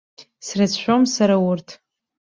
[0.45, 1.67] Срыцәшәом сара урҭ.